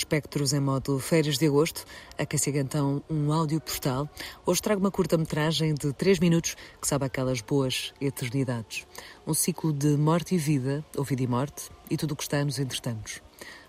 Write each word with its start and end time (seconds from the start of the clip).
Espectros 0.00 0.54
em 0.54 0.60
modo 0.60 0.98
férias 0.98 1.36
de 1.36 1.46
agosto, 1.46 1.84
a 2.18 2.24
então 2.58 3.02
um 3.08 3.30
áudio 3.30 3.60
postal. 3.60 4.08
Hoje 4.46 4.62
trago 4.62 4.80
uma 4.80 4.90
curta-metragem 4.90 5.74
de 5.74 5.92
3 5.92 6.18
minutos 6.20 6.56
que 6.80 6.88
sabe 6.88 7.04
aquelas 7.04 7.42
boas 7.42 7.92
eternidades. 8.00 8.86
Um 9.26 9.34
ciclo 9.34 9.74
de 9.74 9.98
morte 9.98 10.34
e 10.34 10.38
vida, 10.38 10.82
ou 10.96 11.04
vida 11.04 11.22
e 11.22 11.26
morte, 11.26 11.68
e 11.90 11.98
tudo 11.98 12.12
o 12.12 12.16
que 12.16 12.22
está 12.22 12.42
nos 12.42 12.58
entretantos. 12.58 13.20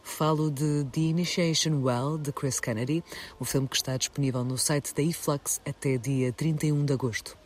Falo 0.02 0.50
de 0.50 0.86
The 0.90 1.02
Initiation 1.02 1.82
Well, 1.82 2.18
de 2.18 2.32
Chris 2.32 2.62
Kennedy, 2.62 3.04
um 3.40 3.44
filme 3.44 3.68
que 3.68 3.76
está 3.76 3.98
disponível 3.98 4.46
no 4.46 4.58
site 4.58 4.96
da 4.96 5.04
eFlux 5.04 5.60
até 5.68 5.98
dia 5.98 6.32
31 6.32 6.86
de 6.86 6.94
agosto. 6.94 7.38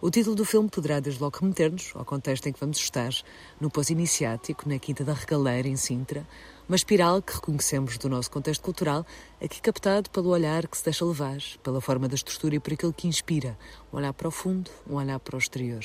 O 0.00 0.10
título 0.10 0.34
do 0.34 0.46
filme 0.46 0.70
poderá 0.70 0.98
desde 0.98 1.20
logo 1.20 1.36
remeter-nos 1.38 1.92
ao 1.94 2.06
contexto 2.06 2.46
em 2.46 2.52
que 2.54 2.60
vamos 2.60 2.78
estar, 2.78 3.12
no 3.60 3.70
pós-iniciático, 3.70 4.66
na 4.66 4.78
Quinta 4.78 5.04
da 5.04 5.12
Regaleira, 5.12 5.68
em 5.68 5.76
Sintra, 5.76 6.26
uma 6.70 6.76
espiral 6.76 7.20
que 7.20 7.34
reconhecemos 7.34 7.98
do 7.98 8.08
nosso 8.08 8.30
contexto 8.30 8.62
cultural, 8.62 9.04
aqui 9.42 9.60
captado 9.60 10.08
pelo 10.08 10.28
olhar 10.28 10.68
que 10.68 10.78
se 10.78 10.84
deixa 10.84 11.04
levar, 11.04 11.40
pela 11.64 11.80
forma 11.80 12.06
da 12.06 12.14
estrutura 12.14 12.54
e 12.54 12.60
por 12.60 12.72
aquilo 12.72 12.92
que 12.92 13.08
inspira, 13.08 13.58
um 13.92 13.96
olhar 13.96 14.12
profundo, 14.12 14.70
um 14.88 14.94
olhar 14.94 15.18
para 15.18 15.34
o 15.34 15.38
exterior. 15.40 15.84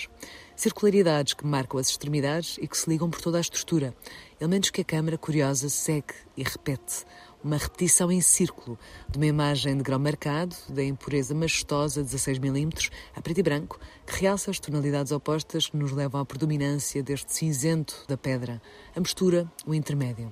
Circularidades 0.55 1.33
que 1.33 1.43
marcam 1.43 1.79
as 1.79 1.89
extremidades 1.89 2.59
e 2.61 2.67
que 2.67 2.77
se 2.77 2.87
ligam 2.87 3.09
por 3.09 3.19
toda 3.19 3.39
a 3.39 3.41
estrutura, 3.41 3.95
elementos 4.39 4.69
que 4.69 4.81
a 4.81 4.83
câmara 4.83 5.17
curiosa 5.17 5.69
segue 5.69 6.13
e 6.37 6.43
repete, 6.43 7.03
uma 7.43 7.57
repetição 7.57 8.11
em 8.11 8.21
círculo 8.21 8.77
de 9.09 9.17
uma 9.17 9.25
imagem 9.25 9.77
de 9.77 9.83
grão 9.83 9.97
marcado, 9.97 10.55
da 10.69 10.83
impureza 10.83 11.33
majestosa 11.33 12.03
16mm, 12.03 12.91
a 13.15 13.21
preto 13.21 13.39
e 13.39 13.43
branco, 13.43 13.79
que 14.05 14.21
realça 14.21 14.51
as 14.51 14.59
tonalidades 14.59 15.11
opostas 15.11 15.67
que 15.67 15.77
nos 15.77 15.91
levam 15.91 16.21
à 16.21 16.25
predominância 16.25 17.01
deste 17.01 17.33
cinzento 17.33 18.03
da 18.07 18.15
pedra, 18.15 18.61
a 18.95 18.99
mistura, 18.99 19.51
o 19.65 19.73
intermédio. 19.73 20.31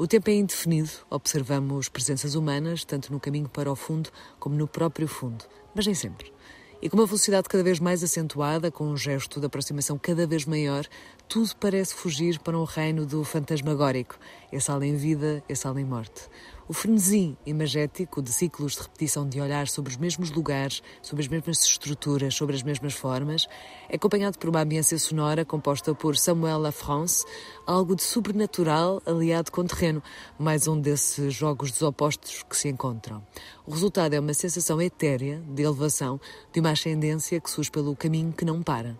O 0.00 0.06
tempo 0.06 0.30
é 0.30 0.34
indefinido, 0.34 0.90
observamos 1.10 1.88
presenças 1.88 2.36
humanas, 2.36 2.84
tanto 2.84 3.12
no 3.12 3.18
caminho 3.18 3.48
para 3.48 3.68
o 3.68 3.74
fundo 3.74 4.10
como 4.38 4.54
no 4.54 4.68
próprio 4.68 5.08
fundo, 5.08 5.44
mas 5.74 5.86
nem 5.86 5.94
sempre. 5.94 6.32
E 6.80 6.88
com 6.88 6.96
uma 6.96 7.04
velocidade 7.04 7.48
cada 7.48 7.64
vez 7.64 7.80
mais 7.80 8.04
acentuada, 8.04 8.70
com 8.70 8.84
um 8.84 8.96
gesto 8.96 9.40
de 9.40 9.46
aproximação 9.46 9.98
cada 9.98 10.24
vez 10.24 10.44
maior, 10.44 10.86
tudo 11.28 11.50
parece 11.56 11.94
fugir 11.94 12.38
para 12.38 12.56
um 12.56 12.62
reino 12.62 13.04
do 13.04 13.24
fantasmagórico, 13.24 14.16
esse 14.52 14.70
além-vida, 14.70 15.42
esse 15.48 15.66
além-morte. 15.66 16.28
O 16.68 16.74
frenesi 16.74 17.34
imagético 17.46 18.20
de 18.20 18.30
ciclos 18.30 18.74
de 18.74 18.82
repetição 18.82 19.26
de 19.26 19.40
olhar 19.40 19.66
sobre 19.68 19.90
os 19.90 19.96
mesmos 19.96 20.30
lugares, 20.30 20.82
sobre 21.00 21.24
as 21.24 21.28
mesmas 21.28 21.64
estruturas, 21.64 22.34
sobre 22.34 22.54
as 22.54 22.62
mesmas 22.62 22.92
formas, 22.92 23.48
é 23.88 23.96
acompanhado 23.96 24.38
por 24.38 24.50
uma 24.50 24.60
ambiência 24.60 24.98
sonora 24.98 25.46
composta 25.46 25.94
por 25.94 26.14
Samuel 26.18 26.58
Lafrance, 26.58 27.24
algo 27.66 27.96
de 27.96 28.02
sobrenatural 28.02 29.00
aliado 29.06 29.50
com 29.50 29.64
terreno, 29.64 30.02
mais 30.38 30.68
um 30.68 30.78
desses 30.78 31.32
jogos 31.32 31.70
dos 31.72 31.80
opostos 31.80 32.42
que 32.42 32.54
se 32.54 32.68
encontram. 32.68 33.26
O 33.66 33.70
resultado 33.70 34.12
é 34.12 34.20
uma 34.20 34.34
sensação 34.34 34.78
etérea 34.78 35.42
de 35.48 35.62
elevação, 35.62 36.20
de 36.52 36.60
uma 36.60 36.72
ascendência 36.72 37.40
que 37.40 37.50
surge 37.50 37.70
pelo 37.70 37.96
caminho 37.96 38.30
que 38.30 38.44
não 38.44 38.62
para. 38.62 38.94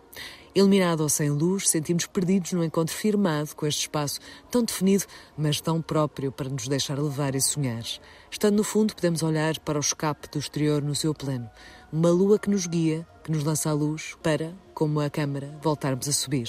Iluminado 0.55 1.03
ou 1.03 1.09
sem 1.09 1.31
luz, 1.31 1.69
sentimos 1.69 2.07
perdidos 2.07 2.53
num 2.53 2.65
encontro 2.65 2.95
firmado 2.95 3.55
com 3.55 3.67
este 3.67 3.83
espaço 3.83 4.19
tão 4.51 4.65
definido, 4.65 5.05
mas 5.37 5.61
tão 5.61 5.81
próprio 5.83 6.33
para 6.33 6.49
nos 6.49 6.67
deixar 6.67 6.99
levar 6.99 7.35
e 7.35 7.41
sonhar. 7.41 7.85
Estando 8.31 8.57
no 8.57 8.65
fundo, 8.65 8.95
podemos 8.95 9.23
olhar 9.23 9.59
para 9.61 9.79
o 9.79 9.81
escape 9.81 10.29
do 10.31 10.39
exterior 10.39 10.83
no 10.83 10.95
seu 10.95 11.15
pleno. 11.15 11.49
Uma 11.93 12.11
lua 12.11 12.39
que 12.39 12.51
nos 12.51 12.67
guia, 12.67 13.07
que 13.23 13.31
nos 13.31 13.45
lança 13.45 13.71
a 13.71 13.75
luz 13.75 14.17
para, 14.23 14.55
como 14.75 15.01
a 15.01 15.11
câmara, 15.11 15.57
voltarmos 15.63 16.09
a 16.09 16.13
subir. 16.13 16.49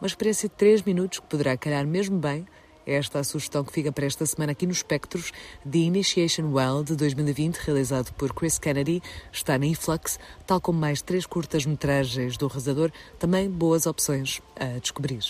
Uma 0.00 0.06
experiência 0.06 0.48
de 0.48 0.54
três 0.54 0.82
minutos 0.82 1.18
que 1.18 1.26
poderá 1.26 1.56
calhar 1.56 1.86
mesmo 1.86 2.18
bem 2.18 2.46
esta 2.86 3.18
é 3.18 3.20
a 3.20 3.24
sugestão 3.24 3.64
que 3.64 3.72
fica 3.72 3.92
para 3.92 4.06
esta 4.06 4.26
semana 4.26 4.52
aqui 4.52 4.66
nos 4.66 4.78
Espectros 4.78 5.32
The 5.70 5.78
Initiation 5.78 6.52
Well 6.52 6.82
de 6.82 6.96
2020, 6.96 7.56
realizado 7.58 8.12
por 8.14 8.34
Chris 8.34 8.58
Kennedy, 8.58 9.02
está 9.32 9.56
na 9.56 9.66
Influx, 9.66 10.18
tal 10.46 10.60
como 10.60 10.78
mais 10.78 11.00
três 11.00 11.24
curtas-metragens 11.26 12.36
do 12.36 12.46
realizador, 12.46 12.90
também 13.18 13.48
boas 13.48 13.86
opções 13.86 14.42
a 14.56 14.78
descobrir. 14.78 15.22